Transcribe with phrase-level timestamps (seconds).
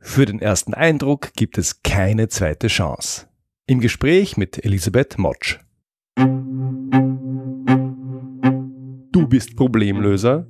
[0.00, 3.26] Für den ersten Eindruck gibt es keine zweite Chance.
[3.66, 5.58] Im Gespräch mit Elisabeth Motsch.
[9.12, 10.46] Du bist Problemlöser?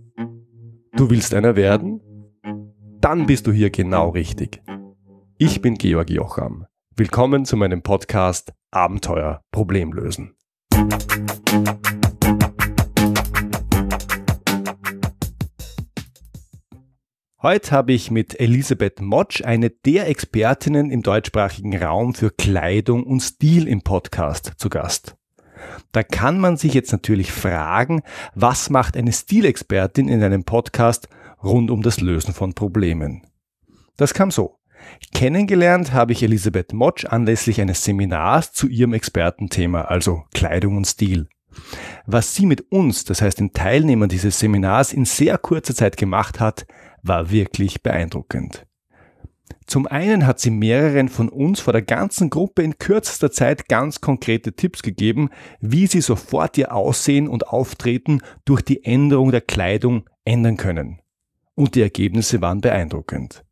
[0.96, 2.00] Du willst einer werden?
[3.00, 4.62] Dann bist du hier genau richtig.
[5.38, 6.66] Ich bin Georg Jocham.
[6.96, 10.36] Willkommen zu meinem Podcast Abenteuer Problemlösen.
[17.45, 23.20] Heute habe ich mit Elisabeth Motsch eine der Expertinnen im deutschsprachigen Raum für Kleidung und
[23.20, 25.16] Stil im Podcast zu Gast.
[25.92, 28.00] Da kann man sich jetzt natürlich fragen,
[28.34, 31.10] was macht eine Stilexpertin in einem Podcast
[31.42, 33.27] rund um das Lösen von Problemen?
[33.98, 34.56] Das kam so.
[35.12, 41.28] Kennengelernt habe ich Elisabeth Motsch anlässlich eines Seminars zu ihrem Expertenthema, also Kleidung und Stil.
[42.06, 46.41] Was sie mit uns, das heißt den Teilnehmern dieses Seminars, in sehr kurzer Zeit gemacht
[46.41, 46.66] hat,
[47.04, 48.66] war wirklich beeindruckend.
[49.66, 54.00] Zum einen hat sie mehreren von uns vor der ganzen Gruppe in kürzester Zeit ganz
[54.00, 55.30] konkrete Tipps gegeben,
[55.61, 61.00] wie sie sofort ihr Aussehen und Auftreten durch die Änderung der Kleidung ändern können.
[61.55, 63.44] Und die Ergebnisse waren beeindruckend.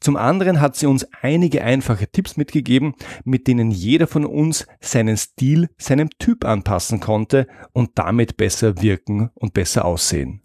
[0.00, 5.16] Zum anderen hat sie uns einige einfache Tipps mitgegeben, mit denen jeder von uns seinen
[5.16, 10.41] Stil seinem Typ anpassen konnte und damit besser wirken und besser aussehen.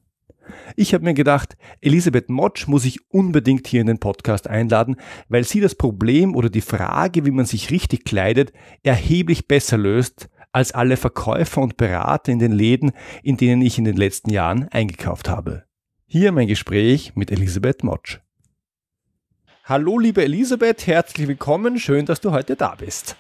[0.75, 4.95] Ich habe mir gedacht, Elisabeth Motsch muss ich unbedingt hier in den Podcast einladen,
[5.29, 8.53] weil sie das Problem oder die Frage, wie man sich richtig kleidet,
[8.83, 12.91] erheblich besser löst als alle Verkäufer und Berater in den Läden,
[13.23, 15.65] in denen ich in den letzten Jahren eingekauft habe.
[16.05, 18.19] Hier mein Gespräch mit Elisabeth Motsch.
[19.65, 23.17] Hallo liebe Elisabeth, herzlich willkommen, schön, dass du heute da bist.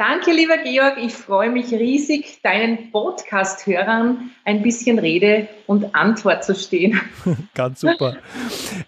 [0.00, 0.96] Danke, lieber Georg.
[0.96, 6.98] Ich freue mich riesig, deinen Podcast-Hörern ein bisschen Rede und Antwort zu stehen.
[7.54, 8.16] Ganz super.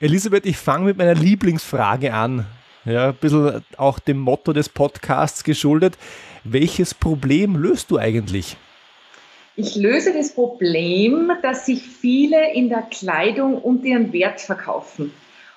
[0.01, 2.47] Elisabeth, ich fange mit meiner Lieblingsfrage an.
[2.87, 5.99] Ja, ein bisschen auch dem Motto des Podcasts geschuldet.
[6.45, 8.57] Welches Problem löst du eigentlich?
[9.55, 15.13] Ich löse das Problem, dass sich viele in der Kleidung unter ihren Wert verkaufen.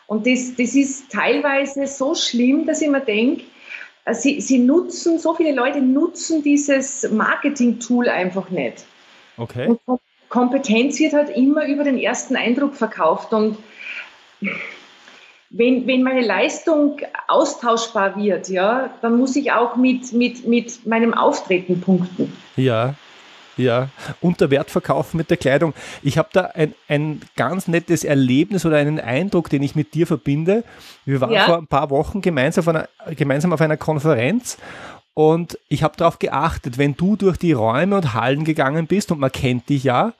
[0.06, 3.46] Und das, das ist teilweise so schlimm, dass ich mir denke,
[4.14, 8.86] sie, sie nutzen, so viele Leute nutzen dieses Marketing-Tool einfach nicht.
[9.38, 9.76] Okay.
[9.86, 10.00] Und
[10.30, 13.34] Kompetenz wird halt immer über den ersten Eindruck verkauft.
[13.34, 13.58] Und
[15.50, 21.14] wenn, wenn meine Leistung austauschbar wird, ja, dann muss ich auch mit, mit, mit meinem
[21.14, 22.36] Auftreten punkten.
[22.58, 22.96] Ja,
[23.58, 23.90] ja,
[24.22, 25.74] unter Wertverkauf mit der Kleidung.
[26.04, 30.08] Ich habe da ein, ein ganz nettes Erlebnis oder einen Eindruck, den ich mit dir
[30.08, 30.64] verbinde.
[31.06, 31.46] Wir waren ja.
[31.46, 34.58] vor ein paar Wochen gemeinsam auf einer, gemeinsam auf einer Konferenz
[35.16, 39.20] und ich habe darauf geachtet, wenn du durch die Räume und Hallen gegangen bist und
[39.20, 40.14] man kennt dich ja,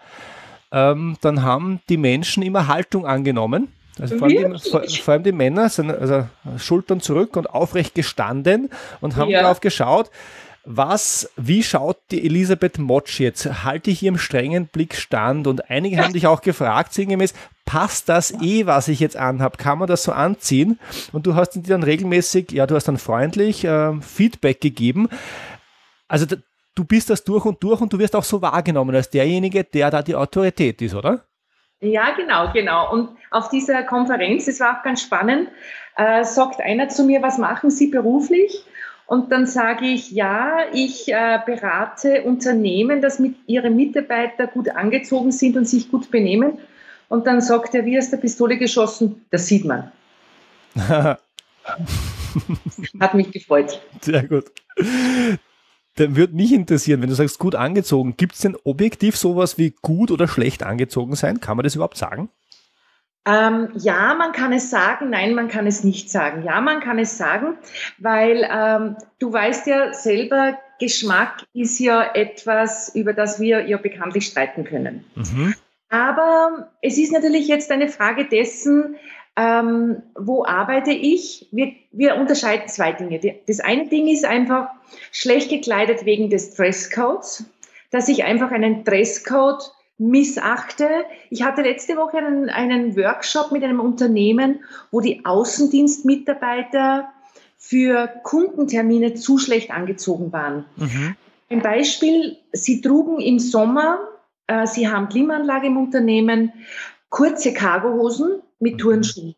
[0.72, 3.68] ähm, dann haben die Menschen immer Haltung angenommen.
[4.00, 7.94] Also vor allem, die, vor, vor allem, die, Männer sind also Schultern zurück und aufrecht
[7.94, 8.70] gestanden
[9.02, 9.42] und haben ja.
[9.42, 10.12] darauf geschaut,
[10.66, 13.64] was, wie schaut die Elisabeth Motsch jetzt?
[13.64, 15.48] Halte ich ihrem strengen Blick stand?
[15.48, 17.34] Und einige haben dich auch gefragt, sinngemäß,
[17.66, 19.58] passt das eh, was ich jetzt anhabe?
[19.58, 20.80] Kann man das so anziehen?
[21.12, 25.10] Und du hast dir dann regelmäßig, ja, du hast dann freundlich äh, Feedback gegeben.
[26.08, 26.26] Also
[26.76, 29.92] du bist das durch und durch und du wirst auch so wahrgenommen als derjenige, der
[29.92, 31.26] da die Autorität ist, oder?
[31.82, 32.92] Ja, genau, genau.
[32.92, 35.50] Und auf dieser Konferenz, das war auch ganz spannend,
[35.98, 38.66] äh, sagt einer zu mir, was machen Sie beruflich?
[39.08, 45.32] Und dann sage ich, ja, ich äh, berate Unternehmen, dass mit ihre Mitarbeiter gut angezogen
[45.32, 46.58] sind und sich gut benehmen.
[47.08, 49.92] Und dann sagt er, wie aus der Pistole geschossen, das sieht man.
[53.00, 53.80] Hat mich gefreut.
[54.02, 54.46] Sehr gut.
[55.96, 59.74] Dann würde mich interessieren, wenn du sagst, gut angezogen, gibt es denn objektiv sowas wie
[59.82, 61.40] gut oder schlecht angezogen sein?
[61.40, 62.30] Kann man das überhaupt sagen?
[63.28, 66.44] Ähm, ja, man kann es sagen, nein, man kann es nicht sagen.
[66.44, 67.58] Ja, man kann es sagen,
[67.98, 74.28] weil ähm, du weißt ja selber, Geschmack ist ja etwas, über das wir ja bekanntlich
[74.28, 75.06] streiten können.
[75.16, 75.56] Mhm.
[75.90, 78.96] Aber es ist natürlich jetzt eine Frage dessen,
[79.38, 81.48] ähm, wo arbeite ich?
[81.52, 83.20] Wir, wir unterscheiden zwei Dinge.
[83.48, 84.70] Das eine Ding ist einfach
[85.12, 87.46] schlecht gekleidet wegen des Dresscodes,
[87.92, 90.88] dass ich einfach einen Dresscode missachte.
[91.30, 97.10] Ich hatte letzte Woche einen, einen Workshop mit einem Unternehmen, wo die Außendienstmitarbeiter
[97.58, 100.66] für Kundentermine zu schlecht angezogen waren.
[100.76, 101.16] Mhm.
[101.50, 104.00] Ein Beispiel, sie trugen im Sommer,
[104.48, 106.52] äh, sie haben Klimaanlage im Unternehmen,
[107.10, 108.78] kurze Cargohosen mit mhm.
[108.80, 109.36] Turnschuhen.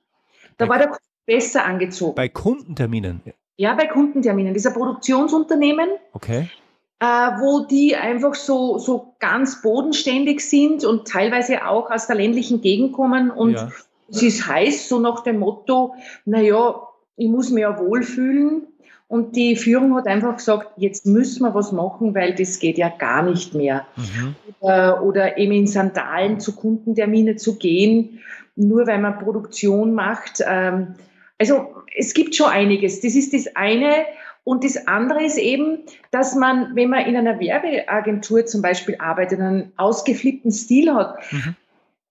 [0.57, 2.15] Da bei, war der Kunde besser angezogen.
[2.15, 3.21] Bei Kundenterminen?
[3.57, 4.53] Ja, bei Kundenterminen.
[4.53, 5.89] Das ist ein Produktionsunternehmen.
[6.13, 6.49] Okay
[6.99, 12.61] äh, wo die einfach so, so ganz bodenständig sind und teilweise auch aus der ländlichen
[12.61, 13.71] Gegend kommen und ja.
[14.09, 15.93] Es ist heiß, so nach dem Motto,
[16.25, 16.81] naja,
[17.17, 18.67] ich muss mich ja wohlfühlen.
[19.09, 22.89] Und die Führung hat einfach gesagt, jetzt müssen wir was machen, weil das geht ja
[22.89, 23.87] gar nicht mehr.
[23.95, 24.35] Mhm.
[24.59, 28.19] Oder, oder, eben in Sandalen zu Kundentermine zu gehen,
[28.57, 30.43] nur weil man Produktion macht.
[30.45, 30.95] Ähm,
[31.37, 32.99] also es gibt schon einiges.
[32.99, 33.93] Das ist das eine.
[34.47, 35.79] Und das andere ist eben,
[36.11, 41.55] dass man, wenn man in einer Werbeagentur zum Beispiel arbeitet, einen ausgeflippten Stil hat, mhm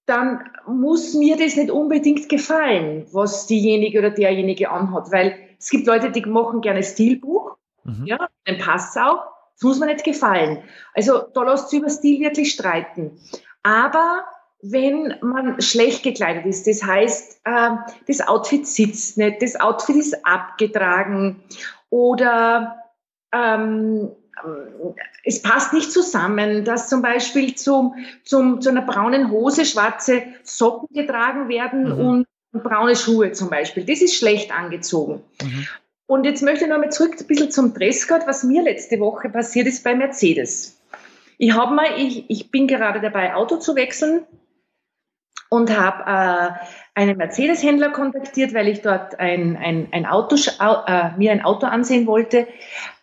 [0.06, 5.86] dann muss mir das nicht unbedingt gefallen, was diejenige oder derjenige anhat, weil es gibt
[5.86, 8.06] Leute, die machen gerne Stilbuch, mhm.
[8.06, 10.62] ja, dann passt auch, das muss mir nicht gefallen.
[10.94, 13.18] Also da lässt sich über Stil wirklich streiten.
[13.64, 14.24] Aber
[14.62, 17.70] wenn man schlecht gekleidet ist, das heißt, äh,
[18.06, 21.42] das Outfit sitzt nicht, das Outfit ist abgetragen
[21.96, 22.76] oder
[23.32, 24.10] ähm,
[25.24, 30.88] es passt nicht zusammen, dass zum Beispiel zum, zum, zu einer braunen Hose schwarze Socken
[30.94, 32.06] getragen werden mhm.
[32.52, 33.84] und braune Schuhe zum Beispiel.
[33.84, 35.22] Das ist schlecht angezogen.
[35.42, 35.66] Mhm.
[36.06, 39.66] Und jetzt möchte ich nochmal zurück ein bisschen zum Dresscode, was mir letzte Woche passiert
[39.66, 40.78] ist bei Mercedes.
[41.38, 44.26] Ich habe mal, ich, ich bin gerade dabei, Auto zu wechseln
[45.48, 51.32] und habe äh, einen Mercedes-Händler kontaktiert, weil ich dort ein, ein, ein Auto, äh, mir
[51.32, 52.46] ein Auto ansehen wollte,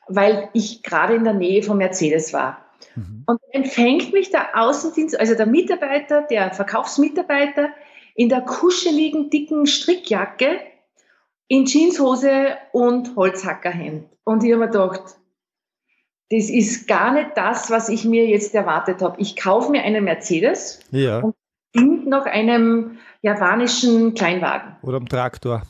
[0.08, 2.66] weil ich gerade in der Nähe von Mercedes war.
[2.96, 3.24] Mhm.
[3.26, 7.70] Und empfängt mich der Außendienst, also der Mitarbeiter, der Verkaufsmitarbeiter,
[8.16, 10.60] in der kuscheligen, dicken Strickjacke,
[11.48, 14.06] in Jeanshose und Holzhackerhemd.
[14.24, 15.18] Und ich habe mir gedacht,
[16.30, 19.20] das ist gar nicht das, was ich mir jetzt erwartet habe.
[19.22, 21.20] Ich kaufe mir einen Mercedes ja.
[21.20, 21.36] und
[21.74, 24.76] klingt nach einem japanischen Kleinwagen.
[24.82, 25.64] Oder einem Traktor.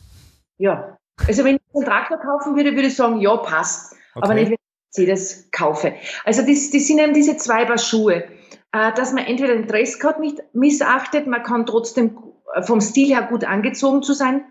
[0.58, 0.96] Ja.
[1.26, 3.92] Also wenn ich einen Traktor kaufen würde, würde ich sagen, ja, passt.
[4.14, 4.24] Okay.
[4.24, 5.94] Aber nicht, wenn ich Mercedes kaufe.
[6.24, 8.24] Also das, das sind eben diese zwei Paar Schuhe.
[8.72, 12.18] Äh, dass man entweder den Dresscode nicht missachtet, man kann trotzdem
[12.54, 14.44] äh, vom Stil her gut angezogen zu sein,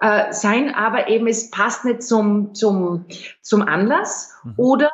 [0.00, 3.04] äh, sein, aber eben es passt nicht zum, zum,
[3.42, 4.32] zum Anlass.
[4.44, 4.54] Mhm.
[4.56, 4.90] Oder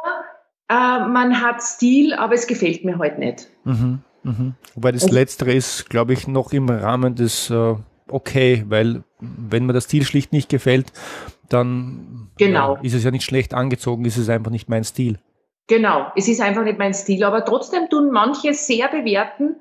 [0.69, 0.75] äh,
[1.06, 3.49] man hat Stil, aber es gefällt mir heute halt nicht.
[3.65, 4.00] Mhm.
[4.23, 4.55] Mhm.
[4.75, 7.75] Wobei das also, Letztere ist, glaube ich, noch im Rahmen des äh,
[8.09, 10.93] okay, weil wenn mir das Stil schlicht nicht gefällt,
[11.49, 12.77] dann genau.
[12.77, 15.19] ja, ist es ja nicht schlecht angezogen, ist es einfach nicht mein Stil.
[15.69, 19.57] Genau, es ist einfach nicht mein Stil, aber trotzdem tun manche sehr bewerten.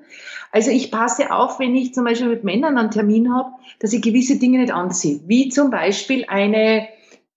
[0.50, 4.02] Also ich passe auf, wenn ich zum Beispiel mit Männern einen Termin habe, dass ich
[4.02, 5.20] gewisse Dinge nicht anziehe.
[5.26, 6.88] Wie zum Beispiel eine,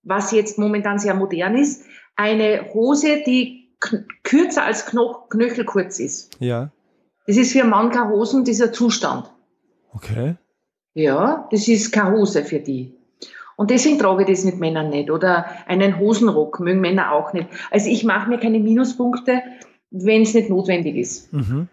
[0.03, 1.85] was jetzt momentan sehr modern ist,
[2.15, 3.69] eine Hose, die
[4.23, 6.35] kürzer als Knoch Knöchel kurz ist.
[6.39, 6.71] Ja.
[7.27, 9.31] Das ist für Mann keine Hosen, dieser Zustand.
[9.93, 10.35] Okay.
[10.93, 12.93] Ja, das ist keine Hose für die.
[13.55, 15.09] Und deswegen trage ich das mit Männern nicht.
[15.09, 17.47] Oder einen Hosenrock mögen Männer auch nicht.
[17.71, 19.41] Also ich mache mir keine Minuspunkte,
[19.91, 21.31] wenn es nicht notwendig ist.
[21.33, 21.69] Mhm.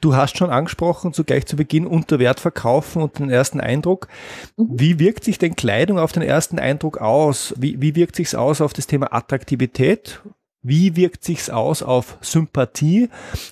[0.00, 4.08] Du hast schon angesprochen, so gleich zu Beginn, unter Wert verkaufen und den ersten Eindruck.
[4.56, 4.68] Mhm.
[4.70, 7.54] Wie wirkt sich denn Kleidung auf den ersten Eindruck aus?
[7.58, 10.22] Wie, wie wirkt sich aus auf das Thema Attraktivität?
[10.62, 13.08] Wie wirkt sich's aus auf Sympathie?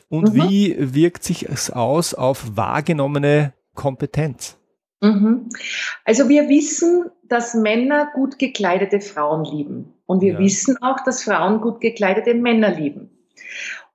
[0.08, 0.42] Und mhm.
[0.50, 4.58] wie wirkt sich's aus auf wahrgenommene Kompetenz?
[5.00, 5.48] Mhm.
[6.04, 9.94] Also wir wissen, dass Männer gut gekleidete Frauen lieben.
[10.06, 10.38] Und wir ja.
[10.38, 13.10] wissen auch, dass Frauen gut gekleidete Männer lieben.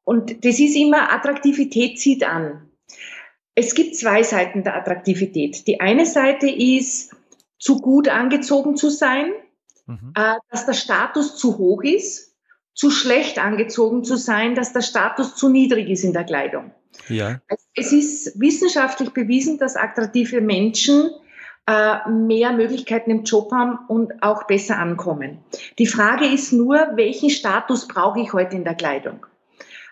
[0.04, 2.70] Und das ist immer, Attraktivität zieht an.
[3.56, 5.68] Es gibt zwei Seiten der Attraktivität.
[5.68, 7.16] Die eine Seite ist,
[7.60, 9.32] zu gut angezogen zu sein,
[9.86, 10.14] mhm.
[10.16, 12.33] äh, dass der Status zu hoch ist,
[12.74, 16.72] zu schlecht angezogen zu sein, dass der Status zu niedrig ist in der Kleidung.
[17.08, 17.42] Ja.
[17.48, 21.10] Also es ist wissenschaftlich bewiesen, dass attraktive Menschen
[21.66, 25.40] äh, mehr Möglichkeiten im Job haben und auch besser ankommen.
[25.80, 29.26] Die Frage ist nur, welchen Status brauche ich heute in der Kleidung?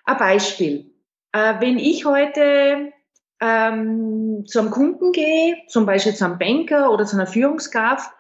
[0.06, 0.92] Ein Beispiel.
[1.32, 2.92] Äh, wenn ich heute
[3.40, 8.12] ähm, zum Kunden gehe, zum Beispiel zum Banker oder zu einer Führungskraft,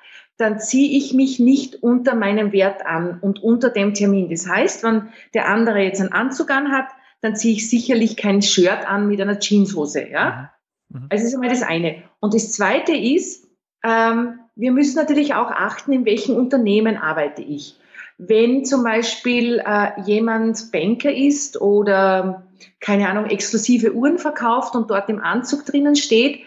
[0.41, 4.29] dann ziehe ich mich nicht unter meinem Wert an und unter dem Termin.
[4.29, 6.87] Das heißt, wenn der andere jetzt einen Anzug anhat,
[7.21, 10.07] dann ziehe ich sicherlich kein Shirt an mit einer Jeanshose.
[10.09, 10.51] Ja?
[10.89, 11.01] Mhm.
[11.01, 11.07] mhm.
[11.09, 12.03] Also das ist einmal das eine.
[12.19, 13.47] Und das zweite ist,
[13.83, 17.77] ähm, wir müssen natürlich auch achten, in welchem Unternehmen arbeite ich.
[18.17, 22.47] Wenn zum Beispiel äh, jemand Banker ist oder
[22.79, 26.41] keine Ahnung, exklusive Uhren verkauft und dort im Anzug drinnen steht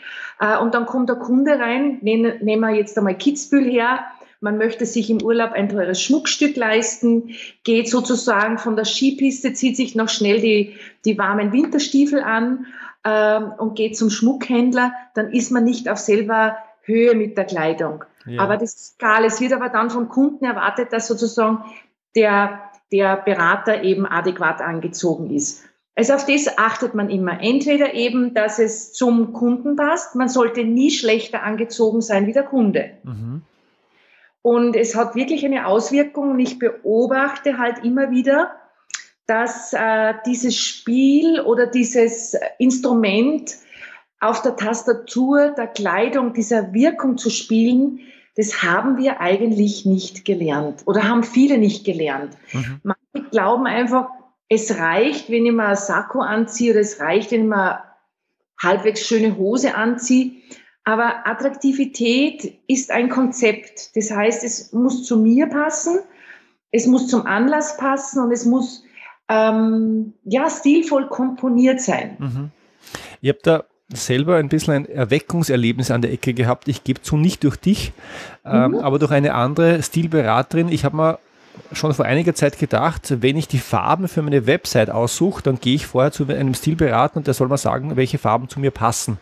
[0.62, 4.04] und dann kommt der Kunde rein, nehmen, nehmen wir jetzt einmal Kitzbühel her,
[4.40, 7.30] man möchte sich im Urlaub ein teures Schmuckstück leisten,
[7.62, 12.66] geht sozusagen von der Skipiste, zieht sich noch schnell die, die warmen Winterstiefel an
[13.04, 18.04] ähm, und geht zum Schmuckhändler, dann ist man nicht auf selber Höhe mit der Kleidung.
[18.26, 18.42] Ja.
[18.42, 19.24] Aber das ist egal.
[19.24, 21.64] Es wird aber dann vom Kunden erwartet, dass sozusagen
[22.14, 22.60] der,
[22.92, 25.64] der Berater eben adäquat angezogen ist.
[25.96, 27.40] Also auf das achtet man immer.
[27.40, 30.16] Entweder eben, dass es zum Kunden passt.
[30.16, 32.90] Man sollte nie schlechter angezogen sein wie der Kunde.
[33.04, 33.42] Mhm.
[34.42, 36.32] Und es hat wirklich eine Auswirkung.
[36.32, 38.56] Und ich beobachte halt immer wieder,
[39.26, 43.56] dass äh, dieses Spiel oder dieses Instrument
[44.20, 48.00] auf der Tastatur der Kleidung dieser Wirkung zu spielen,
[48.36, 52.36] das haben wir eigentlich nicht gelernt oder haben viele nicht gelernt.
[52.52, 52.80] Mhm.
[52.82, 54.08] Manche glauben einfach,
[54.48, 57.82] es reicht, wenn ich mal ein Sakko anziehe oder es reicht, wenn ich mal
[58.62, 60.32] halbwegs schöne Hose anziehe.
[60.84, 63.96] Aber Attraktivität ist ein Konzept.
[63.96, 66.00] Das heißt, es muss zu mir passen,
[66.70, 68.84] es muss zum Anlass passen und es muss
[69.28, 72.16] ähm, ja stilvoll komponiert sein.
[72.18, 72.50] Mhm.
[73.22, 76.68] Ihr habt da selber ein bisschen ein Erweckungserlebnis an der Ecke gehabt.
[76.68, 77.92] Ich gebe zu, nicht durch dich,
[78.44, 78.74] ähm, mhm.
[78.74, 80.68] ähm, aber durch eine andere Stilberaterin.
[80.68, 81.18] Ich habe mal
[81.72, 85.74] schon vor einiger Zeit gedacht, wenn ich die Farben für meine Website aussuche, dann gehe
[85.74, 89.18] ich vorher zu einem Stilberater und der soll mal sagen, welche Farben zu mir passen.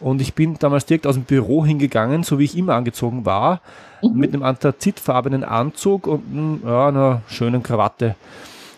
[0.00, 3.60] Und ich bin damals direkt aus dem Büro hingegangen, so wie ich immer angezogen war,
[4.02, 4.18] mhm.
[4.18, 8.16] mit einem anthrazitfarbenen Anzug und ja, einer schönen Krawatte.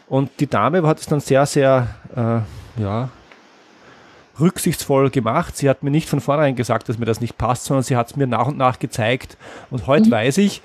[0.09, 3.09] Und die Dame hat es dann sehr, sehr äh, ja,
[4.41, 5.57] rücksichtsvoll gemacht.
[5.57, 8.09] Sie hat mir nicht von vornherein gesagt, dass mir das nicht passt, sondern sie hat
[8.09, 9.37] es mir nach und nach gezeigt.
[9.71, 10.13] Und heute mhm.
[10.13, 10.63] weiß ich,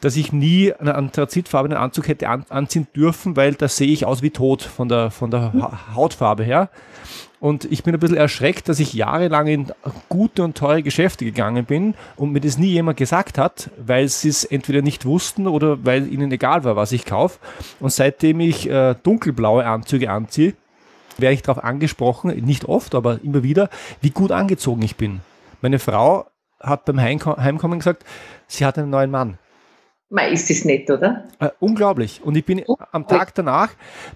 [0.00, 4.22] dass ich nie einen anthrazitfarbenen Anzug hätte an, anziehen dürfen, weil da sehe ich aus
[4.22, 5.94] wie tot von der, von der mhm.
[5.94, 6.70] Hautfarbe her.
[7.40, 9.72] Und ich bin ein bisschen erschreckt, dass ich jahrelang in
[10.10, 14.28] gute und teure Geschäfte gegangen bin und mir das nie jemand gesagt hat, weil sie
[14.28, 17.38] es entweder nicht wussten oder weil ihnen egal war, was ich kaufe.
[17.80, 20.52] Und seitdem ich äh, dunkelblaue Anzüge anziehe,
[21.20, 23.68] werde ich darauf angesprochen, nicht oft, aber immer wieder,
[24.00, 25.20] wie gut angezogen ich bin.
[25.60, 26.26] Meine Frau
[26.60, 28.04] hat beim Heimkommen gesagt,
[28.46, 29.38] sie hat einen neuen Mann.
[30.12, 31.28] Man ist es nett, oder?
[31.38, 32.20] Äh, unglaublich.
[32.24, 33.70] Und ich bin oh, am Tag danach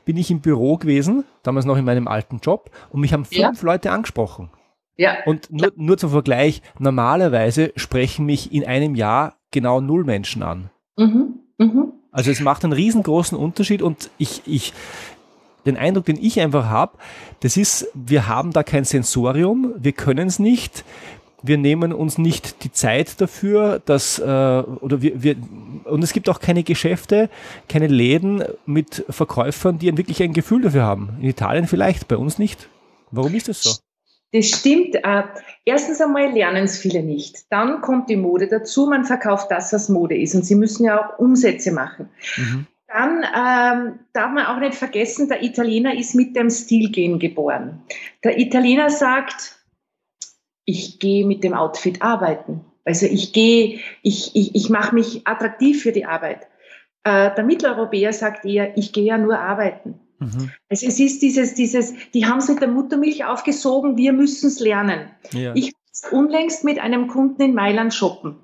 [0.04, 3.38] bin ich im Büro gewesen, damals noch in meinem alten Job, und mich haben fünf
[3.38, 3.52] ja.
[3.62, 4.50] Leute angesprochen.
[4.96, 5.18] Ja.
[5.24, 10.70] Und nur, nur zum Vergleich, normalerweise sprechen mich in einem Jahr genau null Menschen an.
[10.96, 11.40] Mhm.
[11.58, 11.92] Mhm.
[12.10, 14.72] Also es macht einen riesengroßen Unterschied und ich, ich,
[15.66, 16.98] den Eindruck, den ich einfach habe,
[17.40, 20.84] das ist, wir haben da kein Sensorium, wir können es nicht,
[21.42, 25.36] wir nehmen uns nicht die Zeit dafür, dass, äh, oder wir, wir,
[25.84, 27.28] und es gibt auch keine Geschäfte,
[27.68, 31.18] keine Läden mit Verkäufern, die wirklich ein Gefühl dafür haben.
[31.20, 32.68] In Italien vielleicht, bei uns nicht.
[33.10, 33.74] Warum ist das so?
[34.32, 34.96] Das stimmt.
[34.96, 35.22] Äh,
[35.64, 37.52] erstens einmal lernen es viele nicht.
[37.52, 38.86] Dann kommt die Mode dazu.
[38.86, 40.34] Man verkauft das, was Mode ist.
[40.34, 42.08] Und sie müssen ja auch Umsätze machen.
[42.36, 42.66] Mhm.
[42.94, 47.82] Dann ähm, darf man auch nicht vergessen, der Italiener ist mit dem Stilgehen geboren.
[48.22, 49.58] Der Italiener sagt,
[50.64, 52.64] ich gehe mit dem Outfit arbeiten.
[52.84, 56.46] Also ich gehe, ich, ich, ich mache mich attraktiv für die Arbeit.
[57.02, 59.98] Äh, der Mitteleuropäer sagt eher, ich gehe ja nur arbeiten.
[60.20, 60.52] Mhm.
[60.68, 64.60] Also es ist dieses, dieses, die haben es mit der Muttermilch aufgesogen, wir müssen es
[64.60, 65.10] lernen.
[65.32, 65.52] Ja.
[65.56, 65.72] Ich
[66.04, 68.36] war unlängst mit einem Kunden in Mailand shoppen.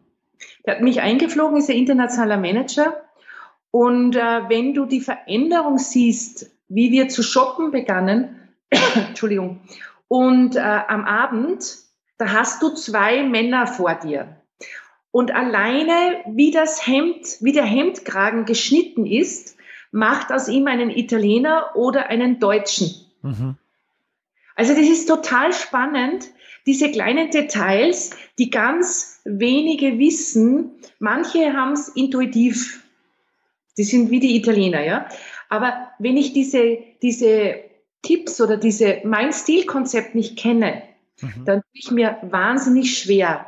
[0.67, 3.01] Der hat mich eingeflogen, ist ein internationaler Manager.
[3.71, 8.37] Und äh, wenn du die Veränderung siehst, wie wir zu shoppen begannen,
[9.09, 9.61] Entschuldigung,
[10.09, 14.37] und äh, am Abend da hast du zwei Männer vor dir.
[15.11, 19.57] Und alleine, wie das Hemd, wie der Hemdkragen geschnitten ist,
[19.91, 22.95] macht aus ihm einen Italiener oder einen Deutschen.
[23.23, 23.57] Mhm.
[24.55, 26.29] Also das ist total spannend,
[26.67, 30.73] diese kleinen Details, die ganz wenige wissen.
[30.99, 32.85] Manche haben es intuitiv.
[33.77, 35.07] Die sind wie die Italiener, ja.
[35.49, 37.57] Aber wenn ich diese, diese
[38.03, 40.83] Tipps oder diese, mein Stilkonzept nicht kenne,
[41.21, 41.45] mhm.
[41.45, 43.47] dann tue ich mir wahnsinnig schwer.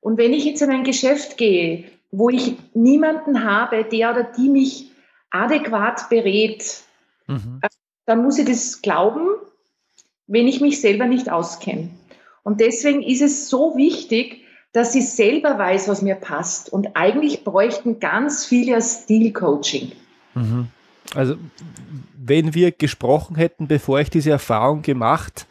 [0.00, 4.48] Und wenn ich jetzt in ein Geschäft gehe, wo ich niemanden habe, der oder die
[4.48, 4.90] mich
[5.30, 6.82] adäquat berät,
[7.26, 7.60] mhm.
[7.62, 7.68] Äh,
[8.06, 9.28] dann muss ich das glauben,
[10.26, 11.90] wenn ich mich selber nicht auskenne.
[12.42, 16.72] Und deswegen ist es so wichtig, dass ich selber weiß, was mir passt.
[16.72, 19.92] Und eigentlich bräuchten ganz viele Stil-Coaching.
[20.34, 20.68] Mhm.
[21.14, 21.36] Also,
[22.16, 25.46] wenn wir gesprochen hätten, bevor ich diese Erfahrung gemacht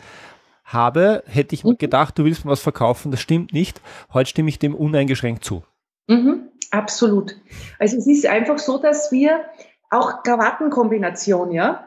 [0.64, 1.78] habe, hätte ich mhm.
[1.78, 3.12] gedacht, du willst mir was verkaufen.
[3.12, 3.82] Das stimmt nicht.
[4.14, 5.64] Heute stimme ich dem uneingeschränkt zu.
[6.08, 7.36] Mhm, absolut.
[7.78, 9.42] Also es ist einfach so, dass wir
[9.90, 11.86] auch Krawattenkombination, ja.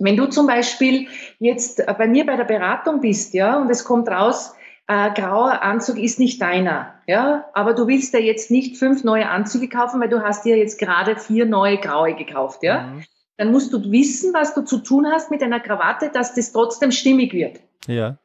[0.00, 4.08] Wenn du zum Beispiel jetzt bei mir bei der Beratung bist, ja, und es kommt
[4.08, 4.54] raus,
[4.88, 9.28] äh, grauer Anzug ist nicht deiner, ja, aber du willst ja jetzt nicht fünf neue
[9.28, 12.82] Anzüge kaufen, weil du hast dir jetzt gerade vier neue graue gekauft, ja.
[12.82, 13.04] Mhm.
[13.36, 16.90] Dann musst du wissen, was du zu tun hast mit einer Krawatte, dass das trotzdem
[16.90, 17.60] stimmig wird.
[17.86, 18.18] Ja.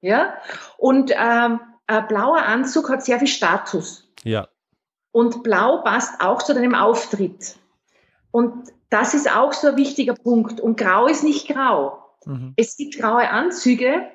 [0.00, 0.34] Ja.
[0.78, 4.08] Und ähm, ein blauer Anzug hat sehr viel Status.
[4.24, 4.48] Ja.
[5.12, 7.56] Und blau passt auch zu deinem Auftritt.
[8.30, 10.60] Und das ist auch so ein wichtiger Punkt.
[10.60, 11.98] Und grau ist nicht grau.
[12.24, 12.54] Mhm.
[12.56, 14.06] Es gibt graue Anzüge,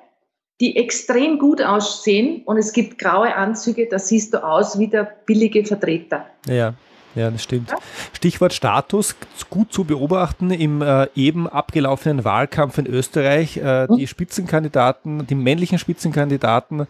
[0.62, 5.02] die extrem gut aussehen und es gibt graue Anzüge, da siehst du aus wie der
[5.26, 6.24] billige Vertreter.
[6.46, 6.74] Ja.
[7.14, 7.68] Ja, das stimmt.
[7.68, 7.76] Ja?
[8.14, 9.16] Stichwort Status,
[9.50, 13.58] gut zu beobachten im äh, eben abgelaufenen Wahlkampf in Österreich.
[13.58, 13.98] Äh, mhm.
[13.98, 16.86] Die Spitzenkandidaten, die männlichen Spitzenkandidaten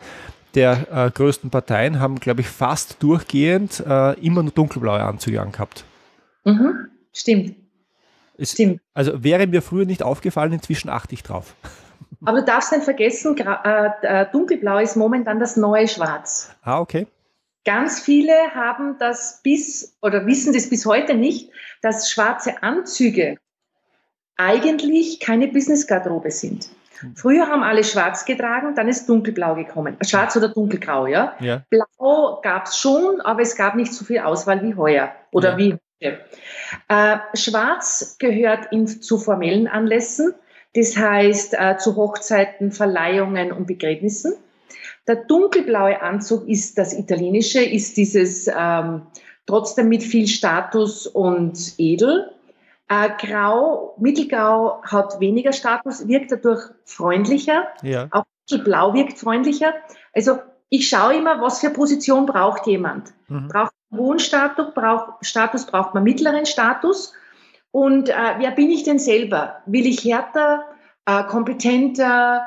[0.55, 5.83] der äh, größten Parteien haben, glaube ich, fast durchgehend äh, immer nur dunkelblaue Anzüge angehabt.
[6.45, 6.89] Mhm.
[7.13, 7.57] Stimmt.
[8.37, 8.81] Es, Stimmt.
[8.95, 11.57] Also wäre mir früher nicht aufgefallen, inzwischen achte ich drauf.
[12.25, 16.55] Aber du darfst nicht vergessen, äh, äh, dunkelblau ist momentan das neue Schwarz.
[16.63, 17.07] Ah, okay.
[17.65, 21.51] Ganz viele haben das bis oder wissen das bis heute nicht,
[21.81, 23.37] dass schwarze Anzüge
[24.37, 26.69] eigentlich keine Business-Garderobe sind.
[26.99, 27.15] Hm.
[27.17, 29.97] Früher haben alle schwarz getragen, dann ist dunkelblau gekommen.
[30.05, 31.35] Schwarz oder dunkelgrau, ja.
[31.41, 31.63] ja.
[31.71, 35.59] Blau gab es schon, aber es gab nicht so viel Auswahl wie heuer oder ja.
[35.59, 36.21] wie heute.
[36.89, 40.35] Äh, schwarz gehört in, zu formellen Anlässen,
[40.75, 44.35] das heißt äh, zu Hochzeiten, Verleihungen und Begräbnissen.
[45.07, 49.03] Der dunkelblaue Anzug ist das italienische, ist dieses ähm,
[49.47, 52.31] trotzdem mit viel Status und edel.
[52.89, 57.67] Äh, Grau, Mittelgrau hat weniger Status, wirkt dadurch freundlicher.
[57.83, 58.09] Ja.
[58.11, 59.75] Auch Mittelblau wirkt freundlicher.
[60.15, 60.39] Also
[60.69, 63.13] ich schaue immer, was für Position braucht jemand.
[63.29, 63.49] Mhm.
[63.49, 67.13] Braucht man hohen Status, braucht, Status, braucht man mittleren Status.
[67.73, 69.63] Und äh, wer bin ich denn selber?
[69.67, 70.65] Will ich härter,
[71.07, 72.47] äh, kompetenter,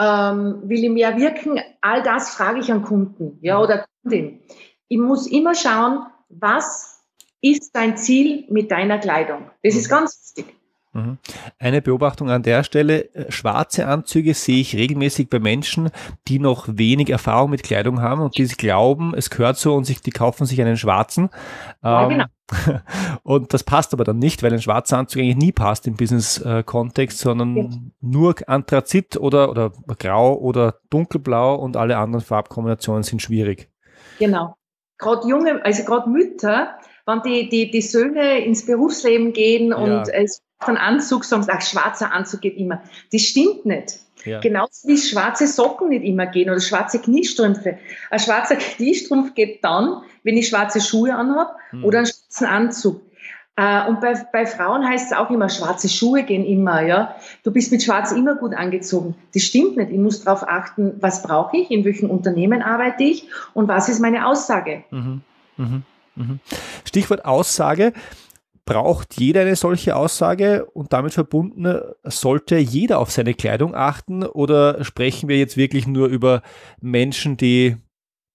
[0.00, 1.60] ähm, will ich mehr wirken?
[1.80, 3.62] All das frage ich an Kunden ja, mhm.
[3.62, 4.40] oder Kundin.
[4.88, 7.04] Ich muss immer schauen, was
[7.42, 9.50] ist dein Ziel mit deiner Kleidung?
[9.62, 9.94] Das ist mhm.
[9.94, 10.56] ganz wichtig.
[10.94, 11.18] Mhm.
[11.58, 15.90] Eine Beobachtung an der Stelle, äh, schwarze Anzüge sehe ich regelmäßig bei Menschen,
[16.28, 20.02] die noch wenig Erfahrung mit Kleidung haben und die glauben, es gehört so und sich,
[20.02, 21.30] die kaufen sich einen schwarzen.
[21.82, 22.24] Ja, genau.
[23.22, 27.18] Und das passt aber dann nicht, weil ein schwarzer Anzug eigentlich nie passt im Business-Kontext,
[27.18, 27.68] sondern ja.
[28.02, 33.70] nur Anthrazit oder, oder Grau oder Dunkelblau und alle anderen Farbkombinationen sind schwierig.
[34.18, 34.56] Genau.
[34.98, 40.02] Gerade junge, also gerade Mütter, wenn die, die, die Söhne ins Berufsleben gehen und ja.
[40.12, 42.82] es von Anzug sagen, ach, schwarzer Anzug geht immer.
[43.12, 43.98] Das stimmt nicht.
[44.24, 44.40] Ja.
[44.40, 47.78] Genauso wie schwarze Socken nicht immer gehen oder schwarze Kniestrümpfe.
[48.10, 51.84] Ein schwarzer Kniestrumpf geht dann, wenn ich schwarze Schuhe anhabe hm.
[51.84, 53.02] oder einen schwarzen Anzug.
[53.56, 57.16] Äh, und bei, bei Frauen heißt es auch immer, schwarze Schuhe gehen immer, ja.
[57.42, 59.14] Du bist mit Schwarz immer gut angezogen.
[59.34, 59.90] Das stimmt nicht.
[59.90, 64.00] Ich muss darauf achten, was brauche ich, in welchem Unternehmen arbeite ich und was ist
[64.00, 64.84] meine Aussage.
[64.90, 65.20] Mhm.
[65.56, 65.82] Mhm.
[66.14, 66.40] Mhm.
[66.84, 67.92] Stichwort Aussage.
[68.64, 74.84] Braucht jeder eine solche Aussage und damit verbunden sollte jeder auf seine Kleidung achten oder
[74.84, 76.42] sprechen wir jetzt wirklich nur über
[76.80, 77.76] Menschen, die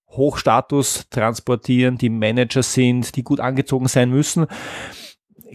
[0.10, 4.48] Hochstatus transportieren, die Manager sind, die gut angezogen sein müssen?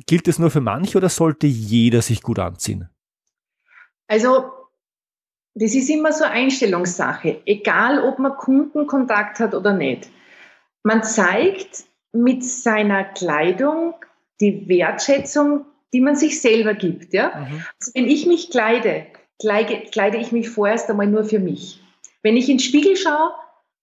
[0.06, 2.88] Gilt es nur für manche oder sollte jeder sich gut anziehen?
[4.06, 4.52] Also
[5.54, 10.08] das ist immer so Einstellungssache, egal ob man Kundenkontakt hat oder nicht.
[10.82, 13.94] Man zeigt mit seiner Kleidung
[14.42, 17.14] die Wertschätzung, die man sich selber gibt.
[17.14, 17.28] Ja?
[17.28, 17.64] Mhm.
[17.80, 19.06] Also wenn ich mich kleide,
[19.40, 21.80] kleide, kleide ich mich vorerst einmal nur für mich.
[22.22, 23.32] Wenn ich in den Spiegel schaue,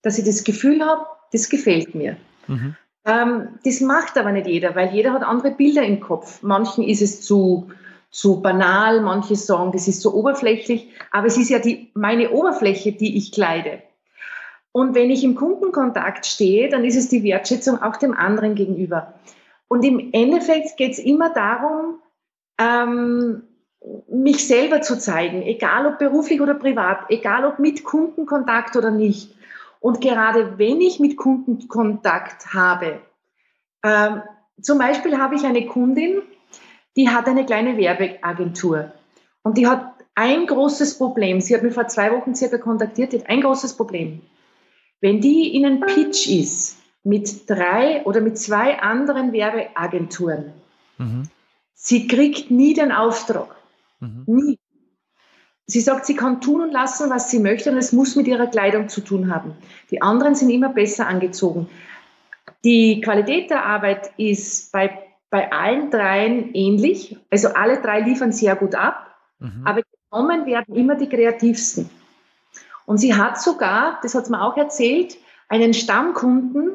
[0.01, 2.17] dass ich das Gefühl habe, das gefällt mir.
[2.47, 2.75] Mhm.
[3.05, 6.41] Ähm, das macht aber nicht jeder, weil jeder hat andere Bilder im Kopf.
[6.41, 7.69] Manchen ist es zu,
[8.11, 12.91] zu banal, manche sagen, das ist so oberflächlich, aber es ist ja die, meine Oberfläche,
[12.91, 13.81] die ich kleide.
[14.71, 19.13] Und wenn ich im Kundenkontakt stehe, dann ist es die Wertschätzung auch dem anderen gegenüber.
[19.69, 21.99] Und im Endeffekt geht es immer darum,
[22.59, 23.43] ähm,
[24.09, 29.33] mich selber zu zeigen, egal ob beruflich oder privat, egal ob mit Kundenkontakt oder nicht.
[29.79, 32.99] Und gerade wenn ich mit Kundenkontakt habe,
[33.83, 34.21] ähm,
[34.61, 36.21] zum Beispiel habe ich eine Kundin,
[36.97, 38.91] die hat eine kleine Werbeagentur
[39.43, 41.39] und die hat ein großes Problem.
[41.39, 44.21] Sie hat mich vor zwei Wochen circa kontaktiert, die hat ein großes Problem.
[44.99, 46.78] Wenn die in einem Pitch ist
[47.09, 50.53] mit drei oder mit zwei anderen Werbeagenturen,
[50.99, 51.23] mhm.
[51.73, 53.55] sie kriegt nie den Auftrag.
[53.99, 54.23] Mhm.
[54.27, 54.59] Nie.
[55.65, 58.47] Sie sagt, sie kann tun und lassen, was sie möchte und es muss mit ihrer
[58.47, 59.53] Kleidung zu tun haben.
[59.91, 61.67] Die anderen sind immer besser angezogen.
[62.63, 67.17] Die Qualität der Arbeit ist bei, bei allen dreien ähnlich.
[67.29, 69.61] Also alle drei liefern sehr gut ab, mhm.
[69.65, 71.89] aber genommen werden immer die kreativsten.
[72.85, 75.17] Und sie hat sogar, das hat sie mir auch erzählt,
[75.47, 76.71] einen Stammkunden,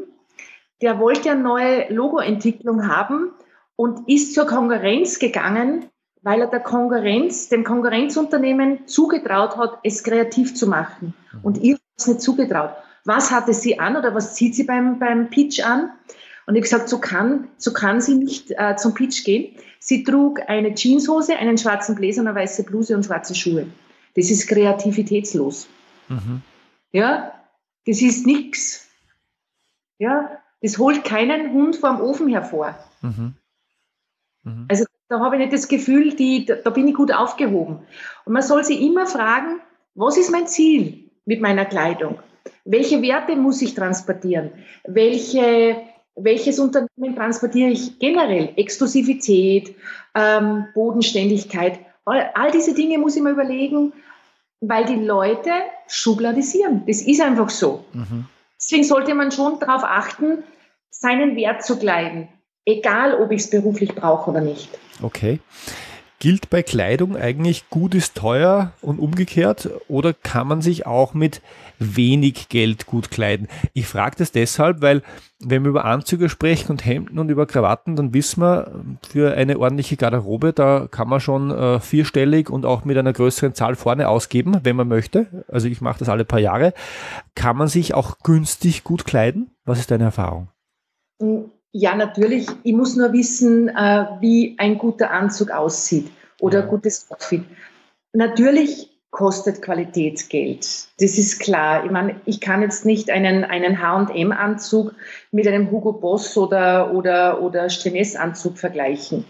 [0.82, 3.32] der wollte eine neue Logoentwicklung haben
[3.76, 5.86] und ist zur Konkurrenz gegangen,
[6.22, 11.14] weil er der Konkurrenz, dem Konkurrenzunternehmen zugetraut hat, es kreativ zu machen.
[11.42, 12.70] Und ihr hat es nicht zugetraut.
[13.04, 15.90] Was hatte sie an oder was zieht sie beim, beim Pitch an?
[16.46, 19.56] Und ich gesagt, so kann, so kann sie nicht äh, zum Pitch gehen.
[19.78, 23.66] Sie trug eine Jeanshose, einen schwarzen Bläser, eine weiße Bluse und schwarze Schuhe.
[24.16, 25.66] Das ist kreativitätslos.
[26.08, 26.42] Mhm.
[26.92, 27.32] Ja,
[27.86, 28.88] das ist nichts.
[29.98, 32.74] Ja, das holt keinen Hund vom Ofen hervor.
[33.02, 33.34] Mhm.
[34.44, 34.64] Mhm.
[34.68, 37.80] Also da habe ich nicht das Gefühl, die, da, da bin ich gut aufgehoben.
[38.24, 39.60] Und man soll sich immer fragen,
[39.94, 42.18] was ist mein Ziel mit meiner Kleidung?
[42.64, 44.52] Welche Werte muss ich transportieren?
[44.84, 45.82] Welche,
[46.16, 48.54] welches Unternehmen transportiere ich generell?
[48.56, 49.76] Exklusivität,
[50.14, 51.78] ähm, Bodenständigkeit.
[52.06, 53.92] All, all diese Dinge muss ich mir überlegen,
[54.62, 55.50] weil die Leute
[55.88, 56.84] schubladisieren.
[56.86, 57.84] Das ist einfach so.
[57.92, 58.28] Mhm.
[58.60, 60.44] Deswegen sollte man schon darauf achten,
[60.90, 62.28] seinen Wert zu kleiden.
[62.64, 64.70] Egal, ob ich es beruflich brauche oder nicht.
[65.02, 65.40] Okay.
[66.24, 71.42] Gilt bei Kleidung eigentlich gut ist teuer und umgekehrt oder kann man sich auch mit
[71.78, 73.46] wenig Geld gut kleiden?
[73.74, 75.02] Ich frage das deshalb, weil
[75.38, 78.72] wenn wir über Anzüge sprechen und Hemden und über Krawatten, dann wissen wir,
[79.06, 83.52] für eine ordentliche Garderobe, da kann man schon äh, vierstellig und auch mit einer größeren
[83.52, 85.44] Zahl vorne ausgeben, wenn man möchte.
[85.48, 86.72] Also ich mache das alle paar Jahre.
[87.34, 89.50] Kann man sich auch günstig gut kleiden?
[89.66, 90.48] Was ist deine Erfahrung?
[91.20, 92.46] Hm, ja, natürlich.
[92.62, 96.08] Ich muss nur wissen, äh, wie ein guter Anzug aussieht
[96.40, 97.44] oder ein gutes Outfit.
[98.12, 100.64] Natürlich kostet Qualität Geld.
[101.00, 101.84] Das ist klar.
[101.84, 104.94] Ich meine, ich kann jetzt nicht einen, einen H&M-Anzug
[105.32, 109.24] mit einem Hugo Boss oder, oder, oder Strenes-Anzug vergleichen.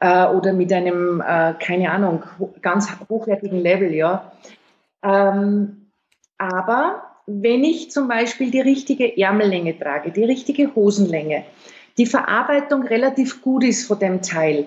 [0.00, 2.24] Äh, oder mit einem, äh, keine Ahnung,
[2.60, 4.32] ganz hochwertigen Level, ja.
[5.02, 5.90] Ähm,
[6.36, 7.09] aber
[7.42, 11.44] wenn ich zum Beispiel die richtige Ärmellänge trage, die richtige Hosenlänge,
[11.98, 14.66] die Verarbeitung relativ gut ist von dem Teil,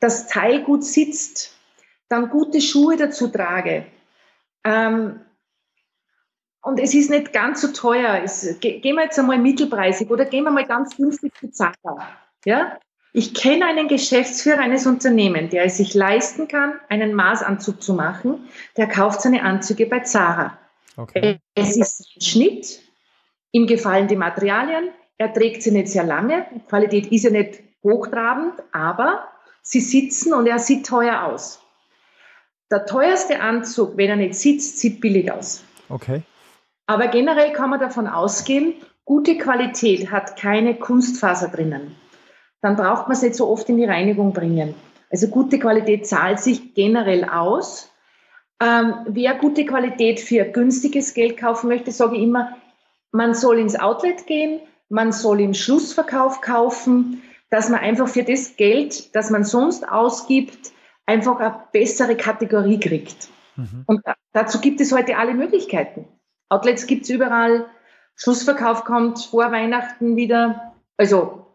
[0.00, 1.56] das Teil gut sitzt,
[2.08, 3.84] dann gute Schuhe dazu trage.
[4.64, 5.20] Ähm,
[6.62, 8.20] und es ist nicht ganz so teuer.
[8.22, 12.08] Es, gehen wir jetzt einmal mittelpreisig oder gehen wir mal ganz günstig zu Zara.
[12.44, 12.78] Ja?
[13.12, 18.48] Ich kenne einen Geschäftsführer eines Unternehmens, der es sich leisten kann, einen Maßanzug zu machen.
[18.76, 20.58] Der kauft seine Anzüge bei Zara.
[21.00, 21.38] Okay.
[21.54, 22.80] Es ist ein Schnitt,
[23.52, 27.60] ihm gefallen die Materialien, er trägt sie nicht sehr lange, die Qualität ist ja nicht
[27.82, 29.28] hochtrabend, aber
[29.62, 31.60] sie sitzen und er sieht teuer aus.
[32.70, 35.64] Der teuerste Anzug, wenn er nicht sitzt, sieht billig aus.
[35.88, 36.22] Okay.
[36.86, 41.96] Aber generell kann man davon ausgehen, gute Qualität hat keine Kunstfaser drinnen.
[42.62, 44.74] Dann braucht man es nicht so oft in die Reinigung bringen.
[45.10, 47.89] Also gute Qualität zahlt sich generell aus.
[48.62, 52.56] Ähm, wer gute Qualität für günstiges Geld kaufen möchte, sage ich immer,
[53.12, 58.56] man soll ins Outlet gehen, man soll im Schlussverkauf kaufen, dass man einfach für das
[58.56, 60.72] Geld, das man sonst ausgibt,
[61.06, 63.28] einfach eine bessere Kategorie kriegt.
[63.56, 63.84] Mhm.
[63.86, 66.06] Und dazu gibt es heute alle Möglichkeiten.
[66.48, 67.66] Outlets gibt es überall,
[68.14, 70.74] Schlussverkauf kommt vor Weihnachten wieder.
[70.96, 71.46] Also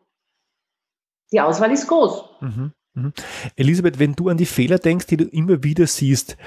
[1.32, 2.24] die Auswahl ist groß.
[2.42, 2.72] Mhm.
[2.96, 3.14] Mhm.
[3.56, 6.38] Elisabeth, wenn du an die Fehler denkst, die du immer wieder siehst,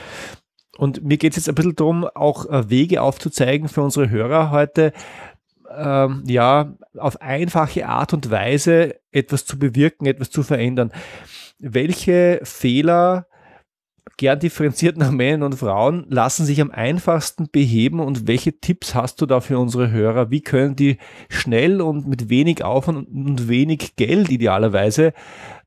[0.78, 4.52] und mir geht es jetzt ein bisschen darum, auch äh, Wege aufzuzeigen für unsere Hörer
[4.52, 4.92] heute,
[5.76, 10.92] ähm, ja, auf einfache Art und Weise etwas zu bewirken, etwas zu verändern.
[11.58, 13.26] Welche Fehler,
[14.18, 19.20] gern differenziert nach Männern und Frauen, lassen sich am einfachsten beheben und welche Tipps hast
[19.20, 20.30] du da für unsere Hörer?
[20.30, 25.12] Wie können die schnell und mit wenig Aufwand und wenig Geld idealerweise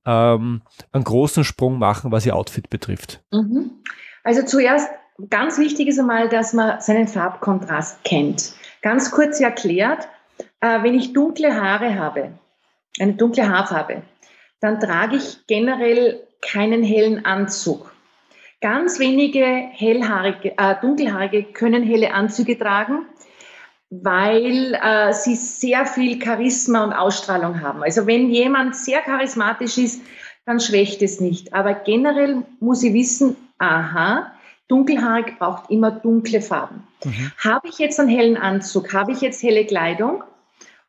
[0.06, 0.62] ähm,
[0.94, 3.22] einen großen Sprung machen, was ihr Outfit betrifft?
[3.34, 3.72] Mhm.
[4.24, 4.88] Also zuerst
[5.30, 8.54] ganz wichtig ist einmal, dass man seinen Farbkontrast kennt.
[8.82, 10.08] Ganz kurz erklärt,
[10.60, 12.32] äh, wenn ich dunkle Haare habe,
[13.00, 14.02] eine dunkle Haarfarbe,
[14.60, 17.94] dann trage ich generell keinen hellen Anzug.
[18.62, 23.06] Ganz wenige hellhaarige, äh, dunkelhaarige können helle Anzüge tragen,
[23.90, 27.84] weil äh, sie sehr viel Charisma und Ausstrahlung haben.
[27.84, 30.02] Also wenn jemand sehr charismatisch ist,
[30.46, 31.54] dann schwächt es nicht.
[31.54, 34.32] Aber generell muss ich wissen, aha,
[34.72, 36.88] dunkelhaarig braucht immer dunkle Farben.
[37.04, 37.32] Mhm.
[37.38, 40.24] Habe ich jetzt einen hellen Anzug, habe ich jetzt helle Kleidung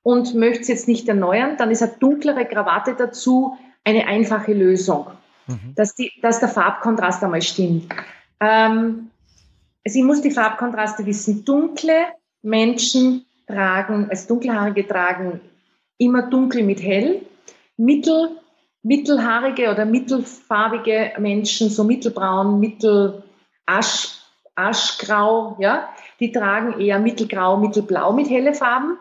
[0.02, 5.08] und möchte es jetzt nicht erneuern, dann ist eine dunklere Krawatte dazu eine einfache Lösung,
[5.48, 5.74] mhm.
[5.74, 7.92] dass, die, dass der Farbkontrast einmal stimmt.
[8.38, 9.10] Ähm,
[9.84, 11.44] also ich muss die Farbkontraste wissen.
[11.44, 12.04] Dunkle
[12.42, 15.40] Menschen tragen, also dunkelhaarige tragen
[15.98, 17.22] immer dunkel mit hell.
[17.76, 18.36] Mittel,
[18.84, 23.24] mittelhaarige oder mittelfarbige Menschen, so mittelbraun, mittel
[23.78, 24.18] Asch,
[24.54, 25.88] Aschgrau, ja,
[26.20, 28.98] die tragen eher mittelgrau, mittelblau mit helle Farben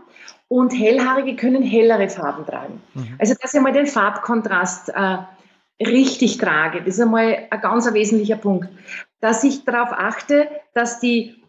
[0.47, 2.81] und hellhaarige können hellere Farben tragen.
[2.93, 3.15] Mhm.
[3.19, 5.17] Also dass ich einmal den Farbkontrast äh,
[5.83, 8.69] richtig trage, das ist einmal ein ganz wesentlicher Punkt.
[9.19, 11.41] Dass ich darauf achte, dass die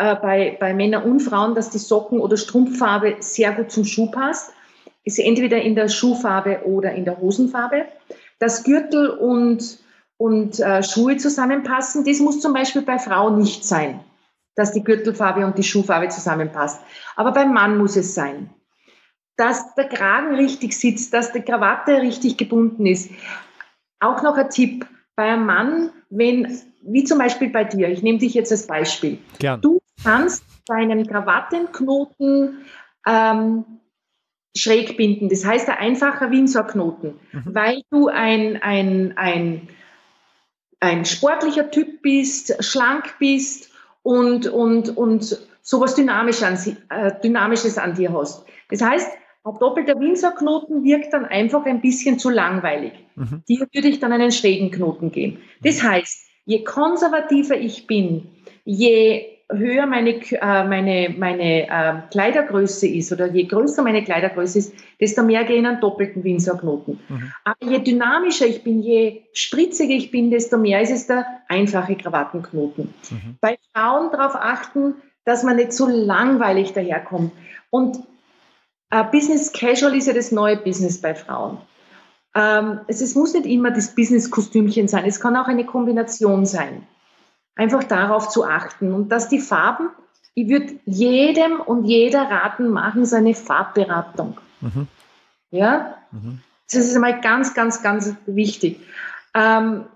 [0.00, 4.10] äh, bei, bei Männern und Frauen, dass die Socken- oder Strumpffarbe sehr gut zum Schuh
[4.10, 4.52] passt.
[5.04, 7.84] ist entweder in der Schuhfarbe oder in der Hosenfarbe.
[8.38, 9.78] Dass Gürtel und,
[10.20, 14.00] und äh, Schuhe zusammenpassen, das muss zum Beispiel bei Frauen nicht sein,
[14.54, 16.78] dass die Gürtelfarbe und die Schuhfarbe zusammenpasst.
[17.16, 18.50] Aber beim Mann muss es sein.
[19.38, 23.10] Dass der Kragen richtig sitzt, dass die Krawatte richtig gebunden ist.
[23.98, 24.86] Auch noch ein Tipp.
[25.16, 29.16] Bei einem Mann, wenn, wie zum Beispiel bei dir, ich nehme dich jetzt als Beispiel.
[29.38, 29.62] Gern.
[29.62, 32.58] Du kannst deinen Krawattenknoten
[33.06, 33.64] ähm,
[34.54, 35.30] schräg binden.
[35.30, 37.54] Das heißt ein einfacher Windsor-Knoten, mhm.
[37.54, 39.68] weil du ein, ein, ein,
[40.80, 43.70] ein sportlicher Typ bist, schlank bist
[44.02, 48.44] und, und, und sowas Dynamisch an, äh, Dynamisches an dir hast.
[48.70, 49.08] Das heißt,
[49.44, 52.92] ein doppelter Windsor-Knoten wirkt dann einfach ein bisschen zu langweilig.
[53.16, 53.42] Mhm.
[53.48, 55.38] Dir würde ich dann einen schrägen Knoten geben.
[55.62, 58.28] Das heißt, je konservativer ich bin,
[58.64, 64.74] je höher meine, äh, meine, meine äh, Kleidergröße ist oder je größer meine Kleidergröße ist,
[65.00, 67.00] desto mehr gehen einen doppelten Windsor-Knoten.
[67.08, 67.32] Mhm.
[67.44, 71.96] Aber je dynamischer ich bin, je spritziger ich bin, desto mehr ist es der einfache
[71.96, 72.94] Krawattenknoten.
[73.10, 73.38] Mhm.
[73.40, 77.32] Bei Frauen darauf achten, dass man nicht so langweilig daherkommt.
[77.70, 77.98] Und
[78.90, 81.58] äh, Business Casual ist ja das neue Business bei Frauen.
[82.34, 86.86] Ähm, es, es muss nicht immer das Business-Kostümchen sein, es kann auch eine Kombination sein
[87.54, 89.90] einfach darauf zu achten und dass die Farben,
[90.34, 94.38] ich würde jedem und jeder raten, machen so eine Farbberatung.
[94.60, 94.88] Mhm.
[95.50, 96.40] Ja, mhm.
[96.66, 98.80] das ist einmal ganz, ganz, ganz wichtig.
[99.34, 99.86] Ähm,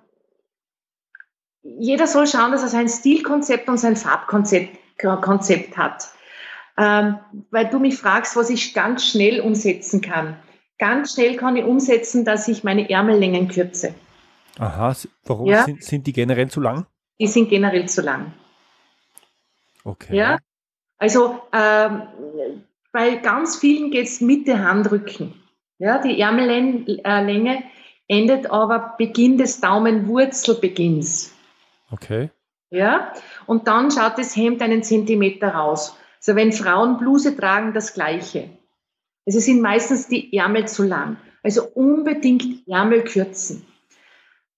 [1.63, 6.09] jeder soll schauen, dass er sein Stilkonzept und sein Farbkonzept Konzept hat.
[6.77, 7.19] Ähm,
[7.51, 10.37] weil du mich fragst, was ich ganz schnell umsetzen kann.
[10.79, 13.95] Ganz schnell kann ich umsetzen, dass ich meine Ärmellängen kürze.
[14.59, 15.65] Aha, warum ja?
[15.65, 16.87] sind, sind die generell zu lang?
[17.21, 18.33] Die sind generell zu lang.
[19.85, 20.17] Okay.
[20.17, 20.39] Ja?
[20.99, 22.03] Also ähm,
[22.93, 25.35] bei ganz vielen geht es Mitte Handrücken.
[25.79, 27.65] Ja, die Ärmellänge
[28.09, 31.35] endet aber Beginn des Daumenwurzelbeginns.
[31.91, 32.31] Okay.
[32.71, 33.13] Ja,
[33.47, 35.97] und dann schaut das Hemd einen Zentimeter raus.
[36.19, 38.51] Also wenn Frauen Bluse tragen, das Gleiche.
[39.27, 41.17] Also sind meistens die Ärmel zu lang.
[41.43, 43.67] Also unbedingt Ärmel kürzen.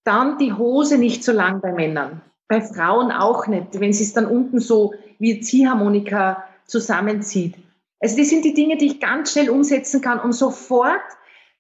[0.05, 4.13] Dann die Hose nicht zu lang bei Männern bei Frauen auch nicht, wenn sie es
[4.13, 7.55] dann unten so wie Ziehharmonika zusammenzieht.
[8.01, 11.01] Also das sind die Dinge, die ich ganz schnell umsetzen kann und sofort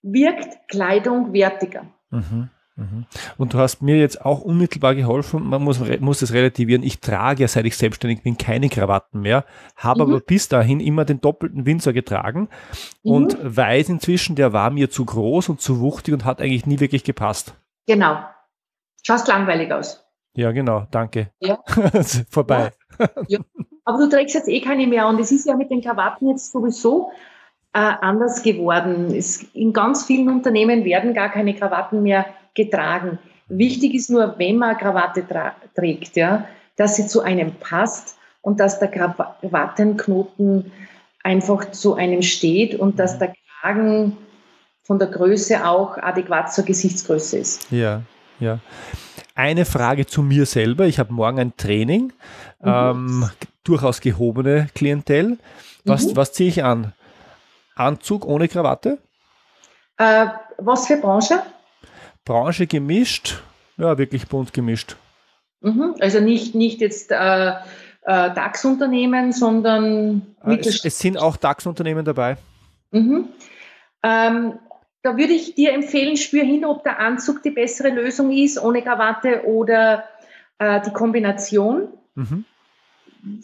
[0.02, 1.86] wirkt Kleidung wertiger.
[2.10, 3.06] Mhm, mhm.
[3.38, 6.82] Und du hast mir jetzt auch unmittelbar geholfen, man muss, muss das relativieren.
[6.82, 9.44] Ich trage ja, seit ich selbstständig bin, keine Krawatten mehr,
[9.74, 10.12] habe mhm.
[10.12, 12.48] aber bis dahin immer den doppelten Windsor getragen
[13.02, 13.10] mhm.
[13.10, 16.80] und weiß inzwischen, der war mir zu groß und zu wuchtig und hat eigentlich nie
[16.80, 17.54] wirklich gepasst.
[17.86, 18.18] Genau.
[19.02, 20.05] Schaust langweilig aus.
[20.36, 21.30] Ja, genau, danke.
[21.40, 21.58] Ja.
[22.30, 22.70] Vorbei.
[22.98, 23.08] Ja.
[23.28, 23.38] ja.
[23.84, 26.52] Aber du trägst jetzt eh keine mehr und es ist ja mit den Krawatten jetzt
[26.52, 27.10] sowieso
[27.72, 29.14] äh, anders geworden.
[29.14, 33.18] Es, in ganz vielen Unternehmen werden gar keine Krawatten mehr getragen.
[33.48, 35.24] Wichtig ist nur, wenn man Krawatte
[35.74, 36.46] trägt, ja,
[36.76, 40.70] dass sie zu einem passt und dass der Krawattenknoten
[41.22, 44.18] einfach zu einem steht und dass der Kragen
[44.82, 47.70] von der Größe auch adäquat zur Gesichtsgröße ist.
[47.70, 48.02] Ja,
[48.38, 48.60] ja
[49.36, 50.86] eine Frage zu mir selber.
[50.86, 52.12] Ich habe morgen ein Training,
[52.60, 52.64] mhm.
[52.64, 53.30] ähm,
[53.62, 55.38] durchaus gehobene Klientel.
[55.84, 56.16] Was, mhm.
[56.16, 56.92] was ziehe ich an?
[57.76, 58.98] Anzug ohne Krawatte?
[59.98, 60.26] Äh,
[60.58, 61.42] was für Branche?
[62.24, 63.42] Branche gemischt,
[63.76, 64.96] ja, wirklich bunt gemischt.
[65.60, 65.94] Mhm.
[66.00, 67.54] Also nicht, nicht jetzt äh, äh,
[68.04, 72.36] DAX-Unternehmen, sondern äh, es, es, sind auch DAX-Unternehmen dabei.
[72.90, 73.28] Mhm.
[74.02, 74.58] Ähm,
[75.06, 78.82] da würde ich dir empfehlen, spür hin, ob der Anzug die bessere Lösung ist, ohne
[78.82, 80.02] Krawatte oder
[80.58, 81.86] äh, die Kombination.
[82.16, 82.44] Mhm.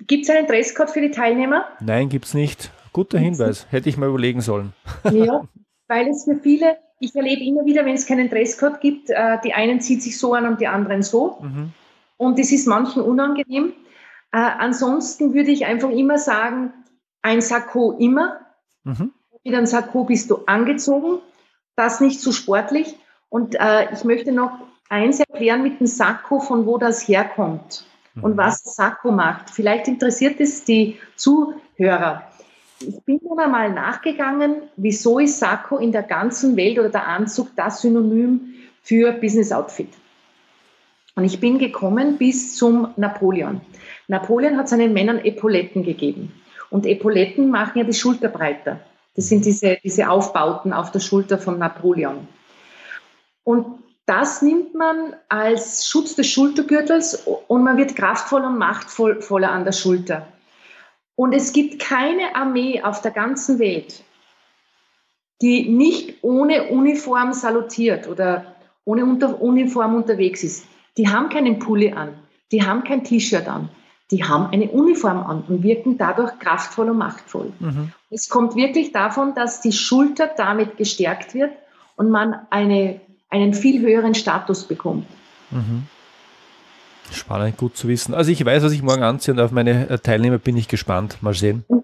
[0.08, 1.66] Gibt es einen Dresscode für die Teilnehmer?
[1.78, 2.72] Nein, gibt es nicht.
[2.92, 4.72] Guter Hinweis, hätte ich mal überlegen sollen.
[5.04, 5.44] Ja,
[5.86, 9.54] weil es für viele, ich erlebe immer wieder, wenn es keinen Dresscode gibt, äh, die
[9.54, 11.38] einen zieht sich so an und die anderen so.
[11.42, 11.72] Mhm.
[12.16, 13.72] Und das ist manchen unangenehm.
[14.32, 16.72] Äh, ansonsten würde ich einfach immer sagen,
[17.22, 18.40] ein Sakko immer.
[18.82, 19.12] Mhm.
[19.44, 21.20] Mit einem Sakko bist du angezogen
[21.76, 22.94] das nicht zu sportlich.
[23.28, 24.52] Und äh, ich möchte noch
[24.88, 28.24] eins erklären mit dem Sakko, von wo das herkommt mhm.
[28.24, 29.50] und was Sakko macht.
[29.50, 32.24] Vielleicht interessiert es die Zuhörer.
[32.80, 37.54] Ich bin dann einmal nachgegangen, wieso ist Sakko in der ganzen Welt oder der Anzug
[37.56, 39.88] das Synonym für Business Outfit.
[41.14, 43.60] Und ich bin gekommen bis zum Napoleon.
[44.08, 46.32] Napoleon hat seinen Männern Epauletten gegeben.
[46.70, 48.80] Und Epauletten machen ja die Schulter breiter.
[49.14, 52.26] Das sind diese, diese Aufbauten auf der Schulter von Napoleon.
[53.44, 59.64] Und das nimmt man als Schutz des Schultergürtels und man wird kraftvoll und machtvoller an
[59.64, 60.26] der Schulter.
[61.14, 64.02] Und es gibt keine Armee auf der ganzen Welt,
[65.40, 70.66] die nicht ohne Uniform salutiert oder ohne Uniform unterwegs ist.
[70.96, 72.14] Die haben keinen Pulli an,
[72.50, 73.68] die haben kein T-Shirt an,
[74.12, 77.52] die haben eine Uniform an und wirken dadurch kraftvoll und machtvoll.
[77.58, 77.92] Mhm.
[78.10, 81.52] Es kommt wirklich davon, dass die Schulter damit gestärkt wird
[81.96, 85.06] und man eine, einen viel höheren Status bekommt.
[85.50, 85.86] Mhm.
[87.10, 88.12] Spannend, gut zu wissen.
[88.12, 91.16] Also ich weiß, was ich morgen anziehe und auf meine äh, Teilnehmer bin ich gespannt.
[91.22, 91.64] Mal sehen.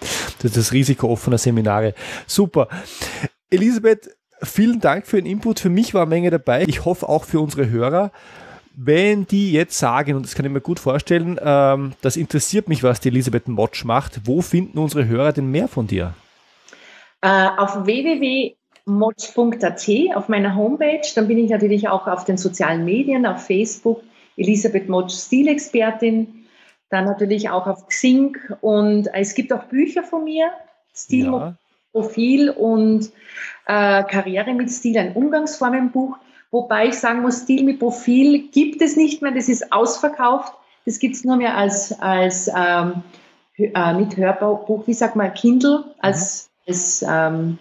[0.00, 1.94] das ist das Risiko offener Seminare.
[2.28, 2.68] Super.
[3.50, 4.08] Elisabeth,
[4.40, 5.58] vielen Dank für den Input.
[5.58, 6.64] Für mich war eine Menge dabei.
[6.68, 8.12] Ich hoffe auch für unsere Hörer.
[8.76, 12.82] Wenn die jetzt sagen, und das kann ich mir gut vorstellen, ähm, das interessiert mich,
[12.82, 16.14] was die Elisabeth Motsch macht, wo finden unsere Hörer denn mehr von dir?
[17.20, 21.06] Äh, auf www.motsch.at, auf meiner Homepage.
[21.14, 24.02] Dann bin ich natürlich auch auf den sozialen Medien, auf Facebook,
[24.36, 26.46] Elisabeth Motsch Stilexpertin.
[26.90, 28.36] Dann natürlich auch auf Xing.
[28.60, 30.50] Und es gibt auch Bücher von mir,
[30.94, 32.52] Stilprofil ja.
[32.52, 33.12] und
[33.66, 36.16] äh, Karriere mit Stil, ein Umgangsformenbuch.
[36.54, 40.54] Wobei ich sagen muss, Stil mit Profil gibt es nicht mehr, das ist ausverkauft.
[40.86, 43.02] Das gibt es nur mehr als, als ähm,
[43.58, 46.70] äh, mit Hörbuch, wie sagt man, Kindle, als, mhm.
[46.70, 47.58] als ähm,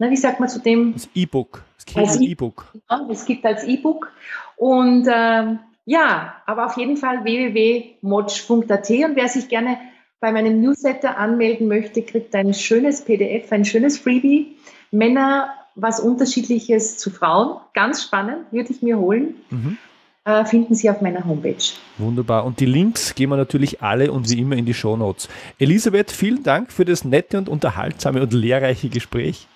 [0.00, 0.94] na, wie sagt man zu dem?
[0.94, 1.62] Das E-Book.
[1.94, 2.72] Als E-Book.
[2.90, 4.10] Ja, es gibt als E-Book.
[4.56, 9.78] Und ähm, ja, aber auf jeden Fall www.motsch.at und wer sich gerne
[10.18, 14.56] bei meinem Newsletter anmelden möchte, kriegt ein schönes PDF, ein schönes Freebie.
[14.90, 17.60] Männer was Unterschiedliches zu Frauen.
[17.74, 19.36] Ganz spannend, würde ich mir holen.
[19.50, 19.78] Mhm.
[20.24, 21.62] Äh, finden Sie auf meiner Homepage.
[21.98, 22.44] Wunderbar.
[22.44, 25.28] Und die Links gehen wir natürlich alle und wie immer in die Show Notes.
[25.60, 29.46] Elisabeth, vielen Dank für das nette und unterhaltsame und lehrreiche Gespräch.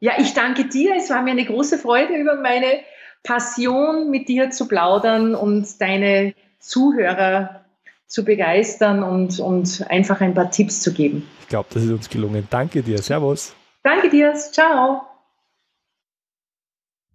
[0.00, 0.96] Ja, ich danke dir.
[0.96, 2.80] Es war mir eine große Freude, über meine
[3.22, 7.62] Passion mit dir zu plaudern und deine Zuhörer
[8.06, 11.26] zu begeistern und, und einfach ein paar Tipps zu geben.
[11.40, 12.46] Ich glaube, das ist uns gelungen.
[12.50, 12.98] Danke dir.
[12.98, 13.54] Servus.
[13.82, 14.34] Danke dir.
[14.34, 15.11] Ciao.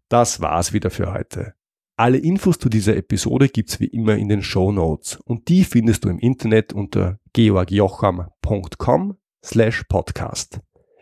[0.09, 1.53] Das war's wieder für heute.
[1.97, 6.05] Alle Infos zu dieser Episode gibt's wie immer in den Show Notes und die findest
[6.05, 10.61] du im Internet unter georgjocham.com slash podcast.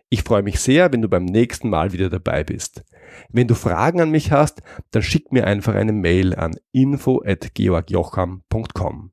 [0.09, 2.83] Ich freue mich sehr, wenn du beim nächsten Mal wieder dabei bist.
[3.29, 7.53] Wenn du Fragen an mich hast, dann schick mir einfach eine Mail an info at
[7.53, 9.11] georgjocham.com.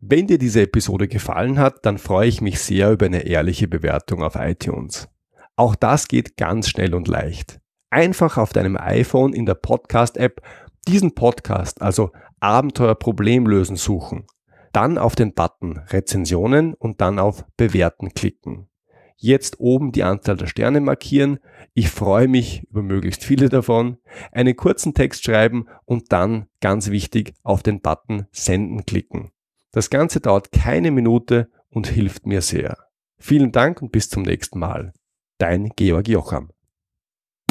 [0.00, 4.24] Wenn dir diese Episode gefallen hat, dann freue ich mich sehr über eine ehrliche Bewertung
[4.24, 5.08] auf iTunes.
[5.54, 7.61] Auch das geht ganz schnell und leicht
[7.92, 10.40] einfach auf deinem iPhone in der Podcast-App
[10.88, 14.26] diesen Podcast, also Abenteuer Problemlösen suchen,
[14.72, 18.68] dann auf den Button Rezensionen und dann auf Bewerten klicken.
[19.16, 21.38] Jetzt oben die Anzahl der Sterne markieren.
[21.74, 23.98] Ich freue mich über möglichst viele davon.
[24.32, 29.30] Einen kurzen Text schreiben und dann, ganz wichtig, auf den Button Senden klicken.
[29.70, 32.76] Das Ganze dauert keine Minute und hilft mir sehr.
[33.16, 34.92] Vielen Dank und bis zum nächsten Mal.
[35.38, 36.50] Dein Georg Jocham.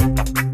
[0.01, 0.50] Thank you.